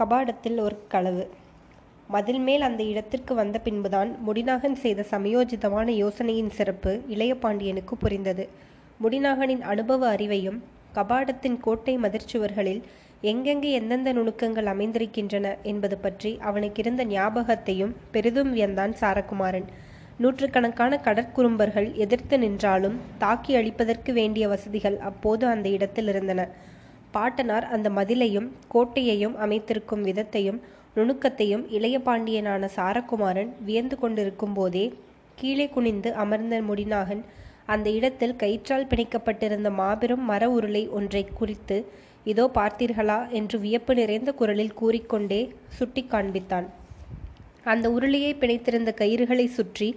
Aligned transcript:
கபாடத்தில் 0.00 0.58
ஒரு 0.66 0.76
களவு. 0.88 1.24
மதில் 2.08 2.38
மேல் 2.38 2.64
அந்த 2.68 2.82
இடத்திற்கு 2.82 3.32
வந்த 3.34 3.56
பின்புதான் 3.58 4.10
முடிநாகன் 4.26 4.78
செய்த 4.84 5.04
சமயோஜிதமான 5.10 5.88
யோசனையின் 6.02 6.50
சிறப்பு 6.50 6.92
இளைய 7.14 7.32
பாண்டியனுக்கு 7.34 7.96
புரிந்தது. 7.96 8.44
முடிநாகனின் 9.04 9.62
அனுபவ 9.72 10.02
அறிவையும் 10.14 10.58
கபாடத்தின் 10.94 11.58
கோட்டை 11.60 11.94
மதிர்ச்சுவர்களில் 11.98 12.80
எங்கெங்கே 13.30 13.70
எந்தெந்த 13.70 14.10
நுணுக்கங்கள் 14.12 14.68
அமைந்திருக்கின்றன 14.72 15.46
என்பது 15.62 15.98
பற்றி 15.98 16.32
அவனுக்கிருந்த 16.48 17.04
ஞாபகத்தையும் 17.04 17.94
பெரிதும் 18.10 18.50
வியந்தான் 18.54 18.94
சாரகுமாரன். 19.00 19.68
நூற்றுக்கணக்கான 20.16 21.00
கடற்குறும்பர்கள் 21.04 21.88
எதிர்த்து 22.04 22.38
நின்றாலும் 22.38 22.96
தாக்கி 23.18 23.52
அழிப்பதற்கு 23.56 24.12
வேண்டிய 24.12 24.48
வசதிகள் 24.48 24.98
அப்போது 25.10 25.46
அந்த 25.46 25.68
இடத்தில் 25.68 26.08
இருந்தன. 26.08 26.40
பாட்டனார் 27.10 27.66
அந்த 27.68 27.88
மதிலையும் 27.90 28.48
கோட்டையையும் 28.74 29.36
அமைத்திருக்கும் 29.36 30.02
விதத்தையும் 30.02 30.60
நுணுக்கத்தையும் 30.96 31.64
இளைய 31.68 31.96
பாண்டியனான 32.00 32.68
சாரகுமாரன் 32.76 33.50
வியந்து 33.64 33.98
கொண்டிருக்கும் 33.98 34.52
போதே 34.52 34.84
கீழே 35.34 35.68
குனிந்து 35.68 36.12
அமர்ந்த 36.14 36.60
முடிநாகன் 36.60 37.22
அந்த 37.66 37.90
இடத்தில் 37.90 38.36
கயிற்றால் 38.36 38.88
பிணைக்கப்பட்டிருந்த 38.90 39.70
மாபெரும் 39.70 40.24
மர 40.24 40.42
உருளை 40.50 40.88
ஒன்றை 40.88 41.24
குறித்து 41.34 41.76
இதோ 42.24 42.50
பார்த்தீர்களா? 42.54 43.28
என்று 43.28 43.58
வியப்பு 43.58 43.94
நிறைந்த 43.94 44.30
குரலில் 44.32 44.74
கூறிக்கொண்டே 44.74 45.40
சுட்டி 45.68 46.02
காண்பித்தான். 46.10 46.66
அந்த 47.64 47.86
உருளையை 47.90 48.32
பிணைத்திருந்த 48.40 48.90
கயிறுகளை 49.00 49.46
சுற்றி 49.48 49.88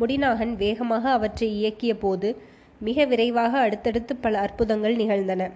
முடிநாகன் 0.00 0.54
வேகமாக 0.56 1.10
அவற்றை 1.10 1.48
இயக்கிய 1.58 1.94
போது 1.94 2.28
மிக 2.78 3.04
விரைவாக 3.04 3.58
அடுத்தடுத்து 3.58 4.16
பல 4.16 4.38
அற்புதங்கள் 4.38 4.96
நிகழ்ந்தன. 4.96 5.50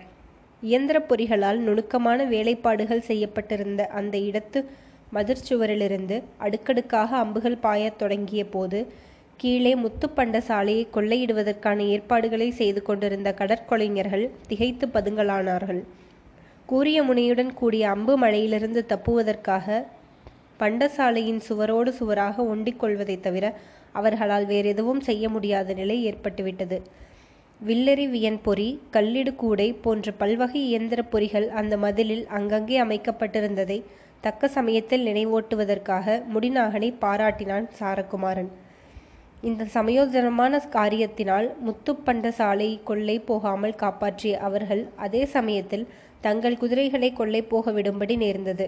இயந்திர 0.63 1.01
பொறிகளால் 1.01 1.59
நுணுக்கமான 1.59 2.25
வேலைப்பாடுகள் 2.25 3.01
செய்யப்பட்டிருந்த 3.01 3.87
அந்த 3.87 4.19
இடத்து 4.19 4.65
மதிர்ச்சுவரிலிருந்து 5.15 6.23
அடுக்கடுக்காக 6.39 7.17
அம்புகள் 7.17 7.57
பாயத் 7.63 7.97
தொடங்கிய 7.97 8.45
போது 8.47 8.87
கீழே 9.37 9.75
முத்துப்பண்ட 9.75 10.39
சாலையை 10.39 10.89
கொள்ளையிடுவதற்கான 10.95 11.79
ஏற்பாடுகளை 11.89 12.51
செய்து 12.51 12.83
கொண்டிருந்த 12.83 13.35
கடற்கொலைஞர்கள் 13.39 14.31
திகைத்து 14.49 14.87
பதுங்கலானார்கள். 14.87 15.83
கூரிய 16.67 17.03
முனையுடன் 17.03 17.55
கூடிய 17.55 17.89
அம்பு 17.89 18.19
மழையிலிருந்து 18.19 18.87
தப்புவதற்காக 18.89 19.85
பண்டசாலையின் 20.61 21.41
சுவரோடு 21.49 21.89
சுவராக 21.89 22.45
ஒண்டிக் 22.45 22.79
கொள்வதைத் 22.79 23.23
தவிர 23.23 23.59
அவர்களால் 23.93 24.47
வேறெதுவும் 24.47 25.01
செய்ய 25.01 25.29
முடியாத 25.29 25.73
நிலை 25.73 26.13
ஏற்பட்டுவிட்டது. 26.13 26.79
வில்லெறி 27.69 28.05
வியன்பொறி 28.13 28.67
கல்லிடு 28.91 29.33
கூடை 29.35 29.67
போன்ற 29.85 30.13
பல்வகை 30.21 30.61
இயந்திர 30.69 31.01
பொறிகள் 31.13 31.47
அந்த 31.61 31.75
மதிலில் 31.77 32.23
அங்கங்கே 32.37 32.77
அமைக்கப்பட்டிருந்ததை 32.81 33.77
தக்க 34.21 34.49
சமயத்தில் 34.49 35.05
நினைவூட்டுவதற்காக 35.07 36.17
முடிநாகனை 36.35 36.89
பாராட்டினான் 37.01 37.67
சாரகுமாரன். 37.79 38.51
இந்த 39.41 39.67
சமயோஜனமான 39.75 40.63
காரியத்தினால் 40.77 41.49
முத்துப்பண்ட 41.67 42.29
சாலை 42.39 42.71
கொள்ளை 42.85 43.17
போகாமல் 43.31 43.79
காப்பாற்றிய 43.83 44.41
அவர்கள் 44.49 44.83
அதே 44.97 45.23
சமயத்தில் 45.37 45.87
தங்கள் 46.21 46.61
குதிரைகளை 46.65 47.13
கொள்ளை 47.13 47.43
போக 47.43 47.73
விடும்படி 47.73 48.17
நேர்ந்தது. 48.17 48.67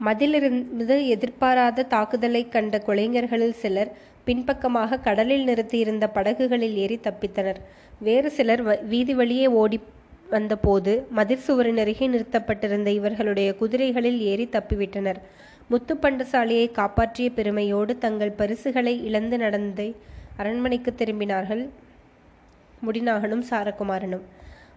மதிலிருந்து 0.00 0.96
எதிர்பாராத 1.08 1.86
தாக்குதலை 1.92 2.42
கண்ட 2.48 2.78
கொலைஞர்களில் 2.86 3.60
சிலர் 3.60 3.92
பின்பக்கமாக 4.24 4.98
கடலில் 4.98 5.44
நிறுத்தியிருந்த 5.44 6.06
படகுகளில் 6.14 6.76
ஏறி 6.76 6.98
தப்பித்தனர். 7.02 7.60
வேறு 7.98 8.30
சிலர் 8.30 8.62
வீதி 8.86 9.14
வழியே 9.14 9.46
ஓடி 9.46 9.80
வந்தபோது 10.30 11.06
மதிர் 11.10 11.44
சுவரின் 11.46 11.76
அருகே 11.76 12.06
நிறுத்தப்பட்டிருந்த 12.08 12.86
இவர்களுடைய 12.86 13.54
குதிரைகளில் 13.60 14.18
ஏறி 14.18 14.48
தப்பிவிட்டனர். 14.52 15.20
முத்துப்பண்டசாலையை 15.70 16.70
காப்பாற்றிய 16.70 17.30
பெருமையோடு 17.30 17.98
தங்கள் 17.98 18.38
பரிசுகளை 18.40 19.04
இழந்து 19.04 19.38
நடந்து 19.38 19.86
அரண்மனைக்கு 20.36 20.94
திரும்பினார்கள். 20.98 21.68
முடிநாகனும் 22.86 23.44
சாரகுமாரனும். 23.50 24.24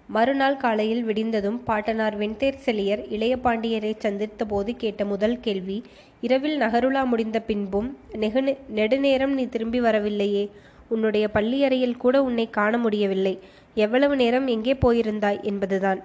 மறுநாள் 0.10 0.58
காலையில் 0.58 1.04
விடிந்ததும் 1.06 1.58
பாட்டனார் 1.64 2.18
வெண்தேர் 2.18 2.62
செலியர் 2.66 3.02
இளைய 3.10 3.38
பாண்டியரை 3.44 3.92
சந்தித்த 3.98 4.46
போது 4.46 4.76
கேட்ட 4.76 5.06
முதல் 5.06 5.40
கேள்வி 5.40 5.78
இரவில் 6.22 6.62
நகருலா 6.62 7.06
முடிந்த 7.06 7.40
பின்பும் 7.40 7.98
நெகு 8.14 8.42
நெடுநேரம் 8.68 9.34
நீ 9.34 9.46
திரும்பி 9.48 9.80
வரவில்லையே. 9.80 10.50
உன்னுடைய 10.90 11.28
பள்ளி 11.28 11.64
அறையில் 11.64 11.98
கூட 11.98 12.24
உன்னை 12.24 12.50
காண 12.50 12.78
முடியவில்லை. 12.78 13.40
எவ்வளவு 13.76 14.16
நேரம் 14.16 14.48
எங்கே 14.48 14.74
போயிருந்தாய்? 14.74 15.42
என்பதுதான். 15.42 16.00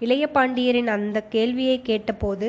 இளைய 0.00 0.28
பாண்டியரின் 0.34 0.86
அந்த 0.86 1.20
கேள்வியை 1.20 1.82
கேட்டபோது 1.82 2.48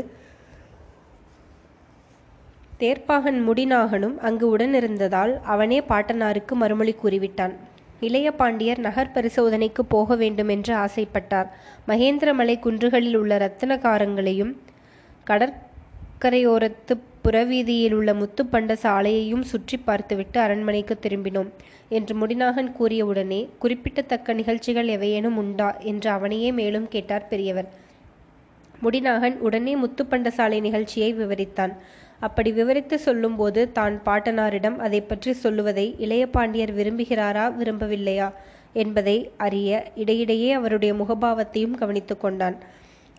தேர்ப்பாகன் 2.80 3.40
முடிநாகனும் 3.48 4.16
அங்கு 4.18 4.58
உடனிருந்ததால் 4.58 5.34
அவனே 5.44 5.80
பாட்டனாருக்கு 5.82 6.52
மறுமொழி 6.52 6.96
கூறிவிட்டான். 7.04 7.54
இளைய 8.02 8.28
பாண்டியர் 8.32 8.80
நகர் 8.80 9.14
பரிசோதனைக்கு 9.14 9.82
போக 9.88 10.16
வேண்டும் 10.16 10.48
என்று 10.48 10.74
ஆசைப்பட்டார் 10.76 11.50
மகேந்திரமலை 11.88 12.56
குன்றுகளில் 12.60 13.16
உள்ள 13.16 13.38
ரத்தினகாரங்களையும் 13.38 14.54
கடற்கரையோரத்து 15.28 16.96
புறவீதியில் 17.24 17.94
உள்ள 17.94 18.12
முத்துப்பண்ட 18.14 18.74
சாலையையும் 18.84 19.44
சுற்றி 19.44 19.78
பார்த்துவிட்டு 19.78 20.40
அரண்மனைக்கு 20.40 20.96
திரும்பினோம் 21.02 21.50
என்று 21.90 22.14
முடிநாகன் 22.16 22.72
கூறியவுடனே 22.80 23.40
குறிப்பிடத்தக்க 23.60 24.34
நிகழ்ச்சிகள் 24.34 24.88
எவையேனும் 24.88 25.38
உண்டா 25.44 25.70
என்று 25.82 26.10
அவனையே 26.10 26.52
மேலும் 26.52 26.88
கேட்டார் 26.88 27.28
பெரியவர். 27.28 27.70
முடிநாகன் 28.84 29.38
உடனே 29.38 29.74
முத்துப்பண்ட 29.76 30.28
சாலை 30.28 30.60
நிகழ்ச்சியை 30.60 31.10
விவரித்தான். 31.14 31.74
அப்படி 32.26 32.50
விவரித்து 32.52 32.98
சொல்லும்போது 33.00 33.62
தான் 33.72 33.96
பாட்டனாரிடம் 34.06 34.78
அதை 34.86 35.00
பற்றி 35.02 35.32
சொல்லுவதை 35.44 35.86
இளைய 36.06 36.24
பாண்டியர் 36.36 36.74
விரும்புகிறாரா 36.80 37.46
விரும்பவில்லையா 37.60 38.28
என்பதை 38.74 39.16
அறிய 39.46 39.70
இடையிடையே 39.96 40.50
அவருடைய 40.60 40.92
முகபாவத்தையும் 40.94 41.78
கவனித்து 41.82 42.16
கொண்டான். 42.18 42.58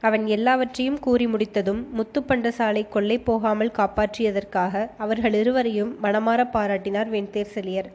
அவன் 0.02 0.24
எல்லாவற்றையும் 0.26 1.00
கூறி 1.00 1.26
முடித்ததும் 1.26 1.82
முத்துப்பண்டசாலை 1.98 2.82
கொள்ளை 2.88 3.18
போகாமல் 3.18 3.74
காப்பாற்றியதற்காக 3.78 4.84
அவர்கள் 5.04 5.36
இருவரையும் 5.40 5.92
மனமாற 6.02 6.40
பாராட்டினார் 6.54 7.10
வெண்தேர்செலியர் 7.14 7.90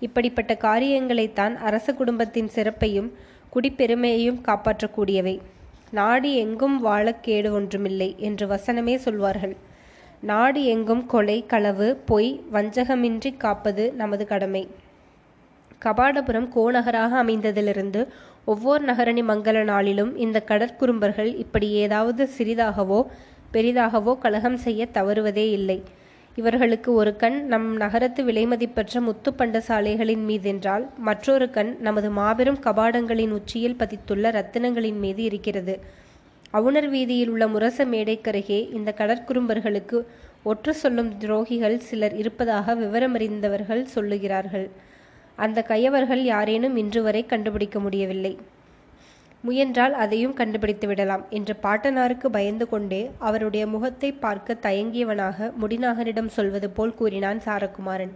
இப்படிப்பட்ட 0.00 0.52
காரியங்களைத்தான் 0.66 1.56
அரச 1.68 1.92
குடும்பத்தின் 1.92 2.52
சிறப்பையும் 2.54 3.10
குடிப்பெருமையையும் 3.54 4.38
காப்பாற்றக்கூடியவை. 4.48 5.36
நாடு 5.98 6.30
எங்கும் 6.34 6.76
வாழக்கேடு 6.84 7.50
ஒன்றுமில்லை 7.58 8.08
என்று 8.28 8.46
வசனமே 8.46 8.94
சொல்வார்கள். 9.06 9.54
நாடு 10.22 10.64
எங்கும் 10.64 11.06
கொலை 11.06 11.46
களவு 11.46 11.86
பொய் 12.08 12.40
வஞ்சகமின்றி 12.52 13.36
காப்பது 13.36 13.92
நமது 13.92 14.26
கடமை. 14.26 14.68
கபாடபுரம் 15.78 16.48
கோநகராக 16.56 17.12
அமைந்ததிலிருந்து 17.24 18.00
ஒவ்வொரு 18.44 18.82
நகரணி 18.84 19.22
மங்கள 19.30 19.62
நாளிலும் 19.64 20.16
இந்த 20.16 20.42
கடற்குறும்பர்கள் 20.48 21.30
இப்படி 21.36 21.70
ஏதாவது 21.84 22.28
சிறிதாகவோ 22.38 23.00
பெரிதாகவோ 23.52 24.18
கலகம் 24.18 24.56
செய்ய 24.56 24.86
தவறுவதே 24.92 25.46
இல்லை. 25.50 25.82
இவர்களுக்கு 26.36 26.92
ஒரு 26.92 27.16
கண் 27.16 27.46
நம் 27.46 27.76
நகரத்து 27.76 28.24
விலைமதிப்பற்ற 28.24 29.02
முத்துப்பண்ட 29.06 29.58
சாலைகளின் 29.58 30.24
மீதென்றால் 30.24 30.86
மற்றொரு 30.98 31.50
கண் 31.50 31.76
நமது 31.80 32.10
மாபெரும் 32.10 32.60
கபாடங்களின் 32.64 33.30
உச்சியில் 33.30 33.78
பதித்துள்ள 33.78 34.34
ரத்தினங்களின் 34.38 34.98
மீது 34.98 35.22
இருக்கிறது. 35.22 36.08
அவுணர் 36.54 36.88
வீதியில் 36.88 37.28
உள்ள 37.28 37.44
முரச 37.46 37.84
மேடைக்கருகே 37.84 38.60
இந்த 38.76 38.94
கடற்குறும்பர்களுக்கு 38.98 39.98
ஒற்று 40.44 40.70
சொல்லும் 40.70 41.10
துரோகிகள் 41.20 41.76
சிலர் 41.76 42.14
இருப்பதாக 42.14 42.74
விவரமறிந்தவர்கள் 42.74 43.82
சொல்லுகிறார்கள். 43.94 44.66
அந்த 45.36 45.62
கயவர்கள் 45.62 46.22
யாரேனும் 46.22 46.76
இன்று 46.76 47.02
வரை 47.02 47.22
கண்டுபிடிக்க 47.26 47.78
முடியவில்லை. 47.80 48.32
முயன்றால் 49.42 49.94
அதையும் 49.94 50.34
கண்டுபிடித்து 50.34 50.86
விடலாம் 50.86 51.22
என்று 51.30 51.54
பாட்டனாருக்கு 51.62 52.26
பயந்து 52.26 52.68
கொண்டே 52.68 53.10
அவருடைய 53.18 53.66
முகத்தை 53.66 54.12
பார்க்க 54.12 54.56
தயங்கியவனாக 54.62 55.52
முடிநாகனிடம் 55.60 56.34
சொல்வது 56.38 56.70
போல் 56.70 56.94
கூறினான் 56.94 57.40
சாரகுமாரன். 57.44 58.12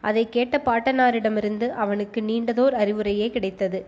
அதை 0.00 0.28
கேட்ட 0.28 0.62
பாட்டனாரிடமிருந்து 0.64 1.68
அவனுக்கு 1.82 2.20
நீண்டதோர் 2.20 2.76
அறிவுரையே 2.82 3.30
கிடைத்தது. 3.30 3.80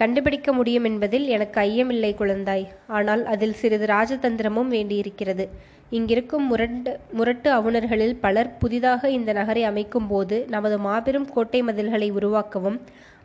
கண்டுபிடிக்க 0.00 0.50
முடியும் 0.58 0.86
என்பதில் 0.88 1.26
எனக்கு 1.36 1.58
ஐயமில்லை 1.68 2.12
குழந்தாய். 2.20 2.64
ஆனால் 2.96 3.22
அதில் 3.32 3.58
சிறிது 3.60 3.86
ராஜதந்திரமும் 3.96 4.70
வேண்டியிருக்கிறது. 4.74 5.44
இங்கிருக்கும் 5.98 6.44
முரண்டு 6.50 6.90
முரட்டு 7.18 7.48
அவுணர்களில் 7.58 8.16
பலர் 8.24 8.50
புதிதாக 8.60 9.10
இந்த 9.16 9.30
நகரை 9.38 9.62
அமைக்கும் 9.70 10.08
போது 10.12 10.36
நமது 10.54 10.76
மாபெரும் 10.86 11.28
கோட்டை 11.34 11.60
மதில்களை 11.68 12.08
உருவாக்கவும் 12.18 12.78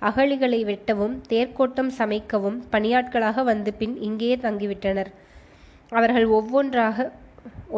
அகழிகளை 0.08 0.60
வெட்டவும் 0.70 1.14
தேர்க்கோட்டம் 1.32 1.92
சமைக்கவும் 2.00 2.58
பணியாட்களாக 2.74 3.44
வந்து 3.52 3.72
பின் 3.82 3.96
இங்கேயே 4.08 4.38
தங்கிவிட்டனர். 4.46 5.12
அவர்கள் 5.92 6.28
ஒவ்வொன்றாக 6.38 7.08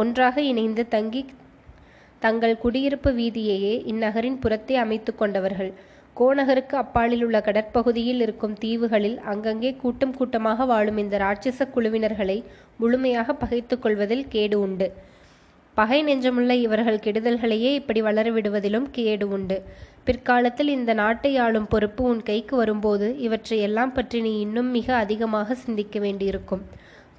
ஒன்றாக 0.02 0.36
இணைந்து 0.52 0.84
தங்கி 0.96 1.22
தங்கள் 2.22 2.56
குடியிருப்பு 2.64 3.10
வீதியையே 3.20 3.74
இந்நகரின் 3.92 4.40
புறத்தை 4.44 4.76
அமைத்து 4.84 5.12
கொண்டவர்கள். 5.16 5.72
கோநகருக்கு 6.20 6.76
அப்பாலில் 6.76 7.24
உள்ள 7.24 7.40
கடற்பகுதியில் 7.40 8.22
இருக்கும் 8.26 8.54
தீவுகளில் 8.54 9.18
அங்கங்கே 9.32 9.72
கூட்டம் 9.76 10.16
கூட்டமாக 10.16 10.66
வாழும் 10.66 10.98
இந்த 10.98 11.18
ராட்சச 11.18 11.68
குழுவினர்களை 11.76 12.38
முழுமையாக 12.78 13.34
பகைத்துக் 13.34 13.82
கொள்வதில் 13.82 14.26
கேடு 14.28 14.60
உண்டு. 14.60 14.88
பகை 15.74 16.00
நெஞ்சமுள்ள 16.04 16.52
இவர்கள் 16.66 17.04
கெடுதல்களையே 17.06 17.72
இப்படி 17.80 18.02
வளரவிடுவதிலும் 18.02 18.88
கேடு 18.92 19.30
உண்டு. 19.30 19.58
பிற்காலத்தில் 20.04 20.68
இந்த 20.68 20.94
நாட்டை 20.94 21.38
ஆளும் 21.38 21.68
பொறுப்பு 21.68 22.04
உன் 22.04 22.24
கைக்கு 22.24 22.56
வரும்போது 22.56 23.08
இவற்றை 23.18 23.60
எல்லாம் 23.60 23.94
பற்றி 23.94 24.22
நீ 24.22 24.40
இன்னும் 24.40 24.72
மிக 24.72 24.96
அதிகமாக 24.96 25.56
சிந்திக்க 25.56 26.00
வேண்டியிருக்கும். 26.00 26.64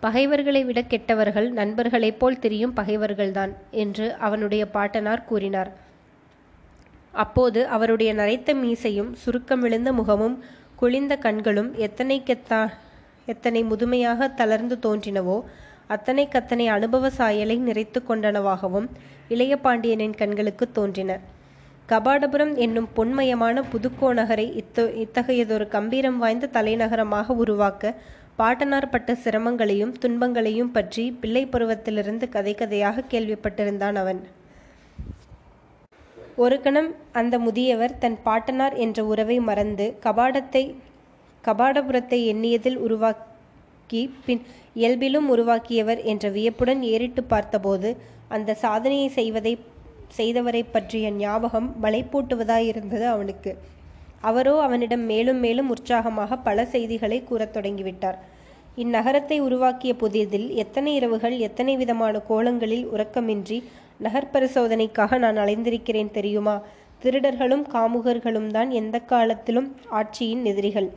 பகைவர்களை 0.01 0.65
விட 0.65 0.81
கெட்டவர்கள் 0.83 1.51
நண்பர்களைப் 1.53 2.19
போல் 2.19 2.39
திரியும் 2.39 2.75
பகைவர்கள்தான் 2.77 3.53
என்று 3.71 4.15
அவனுடைய 4.27 4.65
பாட்டனார் 4.67 5.25
கூறினார். 5.25 5.71
அப்போது 7.13 7.67
அவருடைய 7.67 8.15
நரைத்த 8.15 8.55
மீசையும் 8.55 9.13
சுருக்கம் 9.13 9.61
விழுந்த 9.61 9.93
முகமும் 9.93 10.37
குளிந்த 10.81 11.19
கண்களும் 11.19 11.75
எத்தனைக்கெத்தா 11.75 12.71
எத்தனை 13.27 13.63
முதுமையாக 13.63 14.29
தளர்ந்து 14.29 14.77
தோன்றினவோ 14.77 15.43
அத்தனை 15.87 16.29
கத்தனை 16.33 16.67
அனுபவ 16.67 17.11
சாயலை 17.11 17.59
நிறைத்து 17.59 17.99
கொண்டனவாகவும் 18.09 18.89
இளைய 19.29 19.57
பாண்டியனின் 19.57 20.15
கண்களுக்கு 20.15 20.73
தோன்றின. 20.73 21.21
கபாடபுரம் 21.87 22.57
என்னும் 22.57 22.89
பொன்மயமான 22.97 23.63
புதுக்கோநகரை 23.73 24.63
இத்த 24.63 24.95
இத்தகையதொரு 24.95 25.69
கம்பீரம் 25.69 26.19
வாய்ந்த 26.19 26.47
தலைநகரமாக 26.47 27.35
உருவாக்க 27.35 27.95
பாட்டனார் 28.37 28.89
பட்ட 28.89 29.17
சிரமங்களையும் 29.25 29.95
துன்பங்களையும் 29.99 30.71
பற்றி 30.71 31.13
பிள்ளை 31.13 31.47
பருவத்திலிருந்து 31.47 32.29
கதை 32.29 32.55
கதையாக 32.55 33.05
கேள்விப்பட்டிருந்தான் 33.11 33.95
அவன். 33.95 34.21
ஒரு 36.39 36.57
கணம் 36.61 36.89
அந்த 37.13 37.35
முதியவர் 37.39 37.93
தன் 37.99 38.17
பாட்டனார் 38.23 38.75
என்ற 38.77 38.99
உறவை 39.05 39.37
மறந்து 39.41 39.87
கபாடத்தை 40.05 40.63
கபாடபுரத்தை 41.45 42.19
எண்ணியதில் 42.33 42.77
உருவாக்கி 42.77 44.03
பின் 44.27 44.43
இயல்பிலும் 44.77 45.27
உருவாக்கியவர் 45.29 46.01
என்ற 46.03 46.29
வியப்புடன் 46.29 46.83
ஏறிட்டு 46.83 47.23
பார்த்தபோது 47.25 47.91
அந்த 48.29 48.55
சாதனையை 48.55 49.09
செய்வதை 49.09 49.53
செய்தவரை 50.17 50.63
பற்றிய 50.73 51.11
ஞாபகம் 51.17 51.69
வலைப்பூட்டுவதாயிருந்தது 51.83 53.07
அவனுக்கு. 53.07 53.53
அவரோ 54.21 54.55
அவனிடம் 54.61 55.05
மேலும் 55.05 55.39
மேலும் 55.39 55.69
உற்சாகமாக 55.69 56.39
பல 56.39 56.65
செய்திகளை 56.67 57.19
கூறத் 57.25 57.55
தொடங்கிவிட்டார். 57.57 58.19
இந்நகரத்தை 58.77 59.39
உருவாக்கிய 59.41 59.93
புதியதில் 60.01 60.49
எத்தனை 60.55 60.93
இரவுகள் 60.95 61.37
எத்தனை 61.39 61.75
விதமான 61.77 62.21
கோலங்களில் 62.29 62.87
உறக்கமின்றி 62.87 63.59
நகர்பரிசோதனைக்காக 64.03 65.19
நான் 65.19 65.37
அலைந்திருக்கிறேன் 65.37 66.11
தெரியுமா? 66.11 66.63
திருடர்களும் 67.03 67.65
காமுகர்களும் 67.73 68.47
தான் 68.47 68.71
எந்த 68.71 68.99
காலத்திலும் 68.99 69.77
ஆட்சியின் 69.91 70.45
எதிரிகள். 70.45 70.89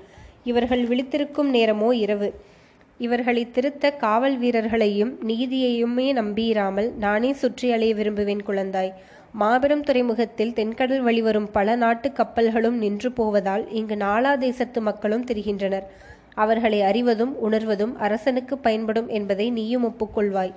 இவர்கள் 0.43 0.83
விழித்திருக்கும் 0.87 1.49
நேரமோ 1.53 1.91
இரவு. 1.91 2.29
இவர்களை 2.97 3.51
திருத்த 3.51 3.91
காவல் 3.91 4.37
வீரர்களையும் 4.37 5.13
நீதியையுமே 5.27 6.07
நம்பியிராமல் 6.13 6.89
நானே 6.95 7.33
சுற்றி 7.33 7.71
அலைய 7.71 7.95
விரும்புவேன் 7.95 8.43
குழந்தாய். 8.47 8.91
மாபெரும் 9.31 9.83
துறைமுகத்தில் 9.83 10.53
தென்கடல் 10.53 11.03
வழிவரும் 11.03 11.47
பல 11.51 11.75
நாட்டு 11.75 12.09
கப்பல்களும் 12.09 12.77
நின்று 12.77 13.11
போவதால் 13.11 13.63
இங்கு 13.71 13.95
நாலா 13.95 14.37
தேசத்து 14.37 14.81
மக்களும் 14.81 15.25
திரிகின்றனர். 15.25 15.87
அவர்களை 16.33 16.81
அறிவதும் 16.81 17.33
உணர்வதும் 17.39 17.95
அரசனுக்கு 17.95 18.57
பயன்படும் 18.57 19.07
என்பதை 19.07 19.51
நீயும் 19.51 19.87
ஒப்புக்கொள்வாய். 19.89 20.53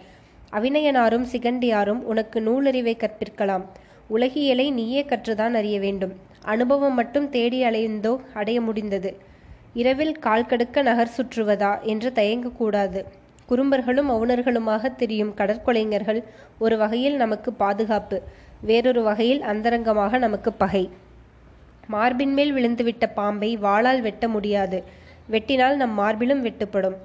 அவிநயனாரும் 0.56 1.26
சிகண்டியாரும் 1.32 2.00
உனக்கு 2.02 2.40
நூலறிவை 2.40 2.94
கற்பிக்கலாம் 2.96 3.64
உலகியலை 4.08 4.70
நீயே 4.70 5.02
கற்றுதான் 5.02 5.54
அறிய 5.54 5.76
வேண்டும். 5.80 6.14
அனுபவம் 6.44 6.94
மட்டும் 6.94 7.30
தேடி 7.30 7.64
அலைந்தோ 7.64 8.12
அடைய 8.34 8.60
முடிந்தது. 8.60 9.10
இரவில் 9.74 10.14
கால் 10.18 10.46
கடுக்க 10.46 10.82
நகர் 10.82 11.14
சுற்றுவதா 11.16 11.70
என்று 11.82 12.10
தயங்கக்கூடாது. 12.14 13.00
குறும்பர்களும் 13.46 14.10
அவுணர்களுமாக 14.10 14.90
திரியும் 14.96 15.32
கடற்கொலைஞர்கள் 15.36 16.20
ஒரு 16.58 16.76
வகையில் 16.76 17.16
நமக்கு 17.16 17.52
பாதுகாப்பு. 17.52 18.18
வேறொரு 18.60 19.02
வகையில் 19.02 19.42
அந்தரங்கமாக 19.42 20.18
நமக்கு 20.18 20.52
பகை. 20.52 20.84
மார்பின் 21.86 22.32
மேல் 22.32 22.52
விழுந்துவிட்ட 22.54 23.06
பாம்பை 23.14 23.50
வாளால் 23.56 24.00
வெட்ட 24.00 24.28
முடியாது. 24.28 24.78
வெட்டினால் 25.30 25.76
நம் 25.76 25.98
மார்பிலும் 25.98 26.44
வெட்டுப்படும். 26.44 26.96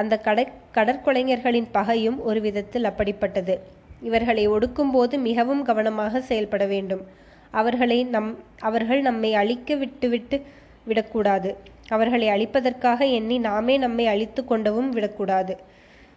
அந்த 0.00 0.14
கடை 0.26 0.44
கடற்கொலைஞர்களின் 0.74 1.68
பகையும் 1.72 2.18
ஒரு 2.28 2.40
விதத்தில் 2.40 2.88
அப்படிப்பட்டது. 2.90 3.54
இவர்களை 4.02 4.44
ஒடுக்கும்போது 4.48 5.14
மிகவும் 5.28 5.62
கவனமாக 5.62 6.20
செயல்பட 6.30 6.64
வேண்டும். 6.66 7.04
அவர்களை 7.50 7.98
நம் 8.14 8.30
அவர்கள் 8.60 9.00
நம்மை 9.00 9.30
அழிக்க 9.34 9.74
விட்டுவிட்டு 9.74 10.38
விடக்கூடாது. 10.84 11.50
அவர்களை 11.88 12.26
அழிப்பதற்காக 12.28 13.00
எண்ணி 13.10 13.36
நாமே 13.38 13.74
நம்மை 13.84 14.04
அழித்து 14.06 14.40
கொண்டவும் 14.50 14.88
விடக்கூடாது. 14.88 15.54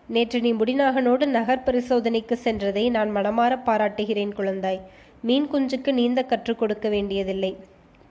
நேற்று 0.07 0.39
நீ 0.41 0.51
முடிநாகனோடு 0.53 1.25
நகர் 1.37 1.65
பரிசோதனைக்கு 1.65 2.35
சென்றதை 2.43 2.83
நான் 2.89 3.11
மனமாற 3.15 3.53
பாராட்டுகிறேன் 3.63 4.33
குழந்தாய். 4.37 4.81
மீன் 5.21 5.47
குஞ்சுக்கு 5.51 5.91
நீந்த 5.91 6.21
கற்றுக் 6.23 6.59
கொடுக்க 6.59 6.87
வேண்டியதில்லை. 6.89 7.51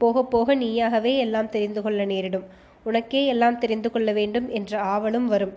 போக 0.01 0.25
போக 0.35 0.55
நீயாகவே 0.57 1.13
எல்லாம் 1.19 1.53
தெரிந்து 1.55 1.81
கொள்ள 1.83 2.03
நேரிடும். 2.05 2.47
உனக்கே 2.89 3.23
எல்லாம் 3.27 3.59
தெரிந்து 3.59 3.89
கொள்ள 3.91 4.11
வேண்டும் 4.13 4.47
என்ற 4.59 4.73
ஆவலும் 4.95 5.29
வரும் 5.33 5.55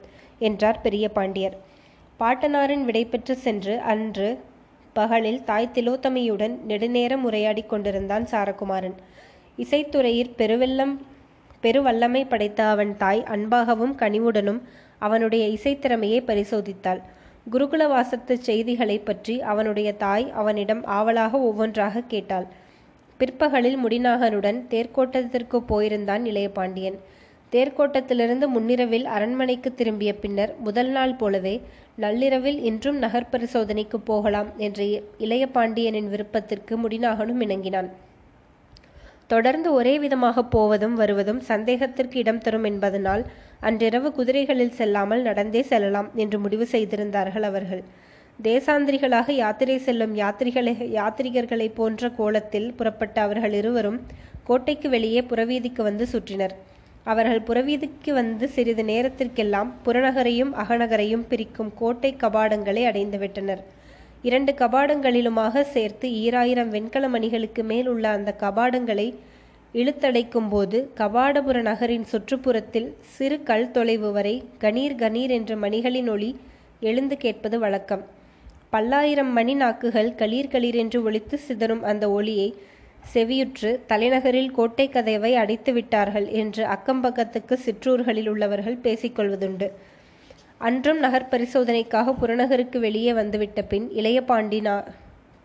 என்றார் 0.47 0.81
பெரிய 0.81 1.05
பாண்டியர். 1.09 1.55
பாட்டனாரின் 2.19 2.83
விடைபெற்று 2.87 3.35
சென்று 3.45 3.75
அன்று 3.91 4.29
பகலில் 4.93 5.41
தாய் 5.43 5.73
திலோத்தமையுடன் 5.73 6.55
நெடுநேரம் 6.69 7.23
உரையாடி 7.23 7.63
கொண்டிருந்தான் 7.65 8.25
சாரகுமாரன். 8.31 8.97
இசைத்துறையில் 9.57 10.35
பெருவெல்லம் 10.37 10.93
பெருவல்லமை 11.63 12.21
படைத்த 12.27 12.59
அவன் 12.65 12.93
தாய் 12.97 13.21
அன்பாகவும் 13.33 13.95
கனிவுடனும் 13.95 14.61
அவனுடைய 15.07 15.43
இசைத்திறமையை 15.57 16.19
பரிசோதித்தாள். 16.29 17.01
குருகுல 17.53 17.83
வாசத்து 17.87 18.33
செய்திகளை 18.47 18.97
பற்றி 18.99 19.35
அவனுடைய 19.51 19.89
தாய் 20.03 20.25
அவனிடம் 20.41 20.81
ஆவலாக 20.97 21.33
ஒவ்வொன்றாக 21.49 22.03
கேட்டாள். 22.13 22.47
பிற்பகலில் 23.19 23.79
முடிநாகனுடன் 23.83 24.59
தேர்க்கோட்டத்திற்கு 24.69 25.57
போயிருந்தான் 25.69 26.23
இளைய 26.25 26.49
பாண்டியன். 26.49 26.97
தேர்க்கோட்டத்திலிருந்து 27.53 28.45
முன்னிரவில் 28.47 29.07
அரண்மனைக்கு 29.15 29.69
திரும்பிய 29.79 30.11
பின்னர் 30.23 30.51
முதல் 30.65 30.91
நாள் 30.97 31.15
போலவே 31.21 31.55
நள்ளிரவில் 32.03 32.59
இன்றும் 32.69 32.99
நகர் 33.03 33.31
பரிசோதனைக்கு 33.31 33.97
போகலாம் 34.09 34.49
என்ற 34.65 34.79
இளைய 35.25 35.43
பாண்டியனின் 35.55 36.11
விருப்பத்திற்கு 36.13 36.75
முடிநாகனும் 36.83 37.41
இணங்கினான். 37.47 37.89
தொடர்ந்து 39.27 39.69
ஒரே 39.73 39.93
விதமாக 40.03 40.43
போவதும் 40.55 40.95
வருவதும் 41.01 41.41
சந்தேகத்திற்கு 41.49 42.17
இடம் 42.23 42.41
தரும் 42.45 42.65
என்பதனால் 42.71 43.23
அன்றிரவு 43.67 44.09
குதிரைகளில் 44.17 44.77
செல்லாமல் 44.79 45.21
நடந்தே 45.21 45.61
செல்லலாம் 45.61 46.09
என்று 46.23 46.37
முடிவு 46.39 46.65
செய்திருந்தார்கள் 46.65 47.47
அவர்கள். 47.51 47.83
தேசாந்திரிகளாக 48.39 49.31
யாத்திரை 49.43 49.77
செல்லும் 49.77 50.13
யாத்திரிகளை 50.23 50.73
யாத்திரிகர்களைப் 50.99 51.77
போன்ற 51.79 52.09
கோலத்தில் 52.19 52.69
புறப்பட்ட 52.77 53.17
அவர்கள் 53.21 53.55
இருவரும் 53.61 53.99
கோட்டைக்கு 54.47 54.89
வெளியே 54.89 55.21
புறவீதிக்கு 55.21 55.81
வந்து 55.89 56.07
சுற்றினர். 56.13 56.55
அவர்கள் 57.03 57.45
புறவீதிக்கு 57.47 58.11
வந்து 58.11 58.47
சிறிது 58.47 58.83
நேரத்திற்கெல்லாம் 58.83 59.73
புறநகரையும் 59.85 60.51
அகநகரையும் 60.53 61.27
பிரிக்கும் 61.27 61.71
கோட்டை 61.75 62.15
கபாடங்களை 62.19 62.83
அடைந்துவிட்டனர். 62.85 63.61
இரண்டு 64.21 64.51
கபாடங்களிலுமாக 64.51 65.61
சேர்த்து 65.61 66.13
ஈராயிரம் 66.13 66.69
வெண்கல 66.69 67.07
மணிகளுக்கு 67.09 67.63
மேல் 67.63 67.87
உள்ள 67.87 68.09
அந்த 68.09 68.35
கபாடங்களை 68.39 69.13
இழுத்தடைக்கும் 69.73 70.49
போது 70.49 70.91
கபாடபுர 70.97 71.61
நகரின் 71.61 72.05
சுற்றுப்புறத்தில் 72.11 72.93
சிறு 73.01 73.43
கல் 73.43 73.71
தொலைவு 73.71 74.11
வரை 74.11 74.43
கணீர் 74.59 74.95
கணீர் 74.95 75.29
என்ற 75.29 75.55
மணிகளின் 75.55 76.09
ஒளி 76.09 76.39
எழுந்து 76.79 77.17
கேட்பது 77.17 77.59
வழக்கம். 77.59 78.03
பல்லாயிரம் 78.69 79.31
மணி 79.31 79.53
நாக்குகள் 79.53 80.11
களீர் 80.11 80.51
களீர் 80.51 80.75
என்று 80.75 81.03
ஒழித்து 81.03 81.39
சிதறும் 81.47 81.81
அந்த 81.81 82.11
ஒளியை 82.11 82.55
செவியுற்று 83.13 83.79
தலைநகரில் 83.87 84.51
கோட்டை 84.51 84.89
கதவை 84.89 85.35
அடைத்து 85.35 85.73
விட்டார்கள் 85.73 86.27
என்று 86.27 86.65
அக்கம்பக்கத்துக்கு 86.65 87.53
சிற்றூர்களில் 87.53 88.29
உள்ளவர்கள் 88.29 88.77
பேசிக்கொள்வதுண்டு 88.83 89.71
அன்றும் 90.57 90.99
நகர் 90.99 91.27
பரிசோதனைக்காக 91.31 92.13
புறநகருக்கு 92.21 92.79
வெளியே 92.79 93.13
வந்துவிட்ட 93.13 93.61
பின் 93.61 93.91
இளைய 93.91 94.21
பாண்டினா 94.21 94.75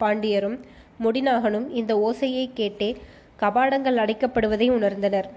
பாண்டியரும் 0.00 0.58
முடிநாகனும் 1.02 1.68
இந்த 1.70 1.92
ஓசையை 1.96 2.50
கேட்டே 2.54 2.96
கபாடங்கள் 3.40 4.00
அடைக்கப்படுவதை 4.02 4.68
உணர்ந்தனர். 4.70 5.28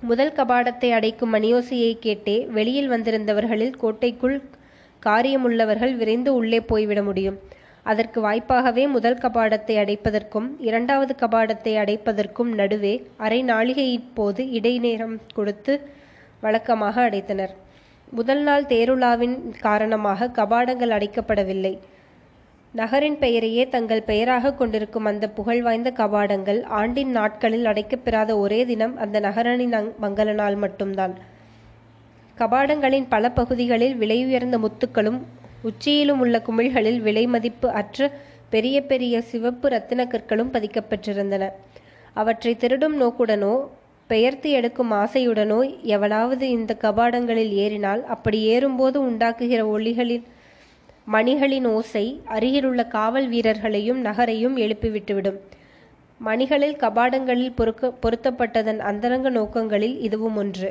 முதல் 0.00 0.32
கபாடத்தை 0.32 0.90
அடைக்கும் 0.90 1.34
மணியோசையை 1.34 1.92
கேட்டே 2.02 2.46
வெளியில் 2.46 2.90
வந்திருந்தவர்களில் 2.90 3.76
கோட்டைக்குள் 3.76 4.42
காரியமுள்ளவர்கள் 5.02 5.94
விரைந்து 5.96 6.34
உள்ளே 6.34 6.60
போய்விட 6.60 7.02
முடியும். 7.02 7.38
அதற்கு 7.90 8.18
வாய்ப்பாகவே 8.26 8.84
முதல் 8.94 9.20
கபாடத்தை 9.24 9.74
அடைப்பதற்கும் 9.82 10.48
இரண்டாவது 10.68 11.12
கபாடத்தை 11.22 11.72
அடைப்பதற்கும் 11.82 12.50
நடுவே 12.60 12.94
அரை 13.26 13.40
நாளிகை 13.44 13.86
இப்போது 14.00 14.42
இடைநேரம் 14.58 15.16
கொடுத்து 15.34 15.74
வழக்கமாக 16.40 16.96
அடைத்தனர். 17.08 17.52
முதல் 18.12 18.42
நாள் 18.48 18.64
தேருலாவின் 18.72 19.36
காரணமாக 19.66 20.30
கபாடங்கள் 20.38 20.94
அடைக்கப்படவில்லை. 20.96 21.74
நகரின் 22.74 23.18
பெயரையே 23.22 23.62
தங்கள் 23.68 24.06
பெயராக 24.10 24.52
கொண்டிருக்கும் 24.52 25.08
அந்த 25.10 25.26
புகழ்வாய்ந்த 25.36 25.90
கபாடங்கள் 26.00 26.60
ஆண்டின் 26.80 27.12
நாட்களில் 27.18 27.66
அடைக்கப்பெறாத 27.66 28.30
ஒரே 28.38 28.60
தினம் 28.70 28.94
அந்த 29.04 29.20
நகரனின் 29.20 29.74
மங்கள 30.04 30.34
நாள் 30.34 30.58
மட்டும்தான். 30.64 31.14
கபாடங்களின் 32.36 33.08
பல 33.08 33.30
பகுதிகளில் 33.30 33.96
விலையுயர்ந்த 34.02 34.56
முத்துக்களும் 34.64 35.20
உச்சியிலும் 35.68 36.20
உள்ள 36.24 36.36
குமிழ்களில் 36.46 37.00
விலை 37.00 37.24
மதிப்பு 37.26 37.68
அற்ற 37.70 38.08
பெரிய 38.50 38.76
பெரிய 38.82 39.14
சிவப்பு 39.22 39.68
இரத்தின 39.68 40.04
கற்களும் 40.04 40.52
பதிக்கப்பட்டிருந்தன 40.52 41.44
அவற்றை 42.14 42.52
திருடும் 42.56 42.96
நோக்குடனோ 43.00 43.54
பெயர்த்து 44.10 44.48
எடுக்கும் 44.50 44.92
ஆசையுடனோ 44.92 45.58
எவனாவது 45.94 46.44
இந்த 46.48 46.72
கபாடங்களில் 46.80 47.52
ஏறினால் 47.64 48.02
அப்படி 48.04 48.38
ஏறும்போது 48.52 48.98
உண்டாக்குகிற 49.10 49.62
ஒளிகளின் 49.74 50.26
மணிகளின் 51.06 51.66
ஓசை 51.68 52.04
அருகிலுள்ள 52.26 52.82
காவல் 52.86 53.28
வீரர்களையும் 53.28 54.00
நகரையும் 54.04 54.56
எழுப்பிவிட்டுவிடும். 54.56 55.38
மணிகளில் 56.20 56.76
கபாடங்களில் 56.76 57.56
பொறுக்க 57.56 57.92
பொருத்தப்பட்டதன் 58.02 58.80
அந்தரங்க 58.90 59.30
நோக்கங்களில் 59.30 59.96
இதுவும் 60.00 60.36
ஒன்று. 60.36 60.70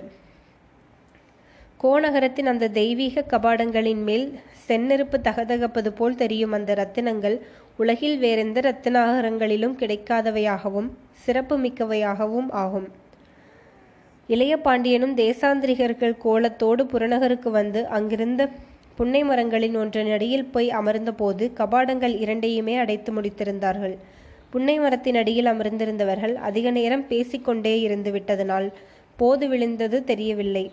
கோநகரத்தின் 1.83 2.49
அந்த 2.51 2.67
தெய்வீக 2.67 3.23
கபாடங்களின் 3.29 4.03
மேல் 4.03 4.25
செந்நெருப்பு 4.67 5.17
தகதகப்பது 5.17 5.89
போல் 5.89 6.15
தெரியும் 6.15 6.51
அந்த 6.51 6.73
ரத்தினங்கள். 6.73 7.35
உலகில் 7.77 8.17
வேறெந்த 8.17 8.59
ரத்தினாகரங்களிலும் 8.61 9.75
கிடைக்காதவையாகவும் 9.81 10.87
சிறப்பு 11.23 11.55
மிக்கவையாகவும் 11.57 12.49
ஆகும். 12.63 12.87
இளைய 14.27 14.57
பாண்டியனும் 14.57 15.15
தேசாந்திரிகர்கள் 15.17 16.15
கோலத்தோடு 16.23 16.83
புறநகருக்கு 16.83 17.49
வந்து 17.49 17.87
அங்கிருந்த 17.87 18.49
புன்னை 18.95 19.23
மரங்களின் 19.23 19.75
ஒன்றின் 19.75 20.11
அடியில் 20.11 20.45
போய் 20.45 20.69
அமர்ந்தபோது 20.69 21.45
கபாடங்கள் 21.57 22.15
இரண்டையுமே 22.15 22.75
அடைத்து 22.75 23.11
முடித்திருந்தார்கள். 23.13 23.95
புன்னை 24.49 24.79
மரத்தின் 24.79 25.15
அடியில் 25.15 25.45
அமர்ந்திருந்தவர்கள் 25.45 26.35
அதிக 26.49 26.71
நேரம் 26.71 27.07
பேசிக்கொண்டே 27.07 27.79
இருந்து 27.79 28.11
விட்டதனால் 28.11 28.73
போது 29.17 29.47
விழுந்தது 29.47 30.03
தெரியவில்லை. 30.03 30.65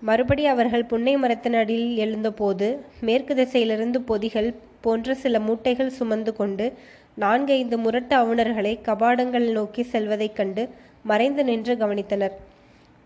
மறுபடி 0.00 0.46
அவர்கள் 0.46 0.84
புன்னை 0.84 1.16
மரத்தின் 1.16 1.54
அடியில் 1.54 1.96
எழுந்தபோது 1.96 2.68
மேற்கு 3.00 3.34
திசையிலிருந்து 3.34 3.98
பொதிகள் 4.00 4.54
போன்ற 4.80 5.14
சில 5.14 5.38
மூட்டைகள் 5.38 5.96
சுமந்து 5.98 6.32
கொண்டு 6.36 6.72
நான்கைந்து 7.14 7.78
முரட்டு 7.78 8.16
அவுணர்களை 8.16 8.72
கபாடங்கள் 8.84 9.46
நோக்கி 9.50 9.82
செல்வதைக் 9.82 10.36
கண்டு 10.36 10.68
மறைந்து 11.02 11.44
நின்று 11.44 11.74
கவனித்தனர். 11.74 12.32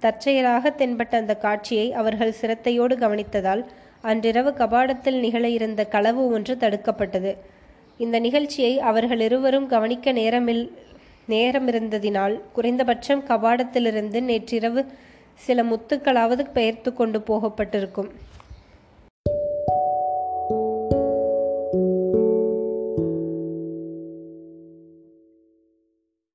தற்செயலாக 0.00 0.72
தென்பட்ட 0.78 1.14
அந்த 1.14 1.34
காட்சியை 1.36 1.92
அவர்கள் 1.92 2.34
சிரத்தையோடு 2.40 2.94
கவனித்ததால் 2.96 3.64
அன்றிரவு 4.02 4.50
கபாடத்தில் 4.50 5.18
நிகழ 5.18 5.48
இருந்த 5.48 5.84
களவு 5.84 6.22
ஒன்று 6.32 6.54
தடுக்கப்பட்டது. 6.54 7.32
இந்த 7.96 8.18
நிகழ்ச்சியை 8.18 8.80
அவர்கள் 8.80 9.20
இருவரும் 9.20 9.66
கவனிக்க 9.66 10.12
நேரமில் 10.12 10.64
நேரமிருந்ததினால் 11.28 12.40
குறைந்தபட்சம் 12.52 13.24
கபாடத்திலிருந்து 13.28 14.20
நேற்றிரவு 14.20 14.86
சில 15.34 15.62
முத்துக்களாவது 15.62 16.52
பெயர்த்து 16.52 16.92
கொண்டு 16.92 17.20
போகப்பட்டிருக்கும். 17.20 18.10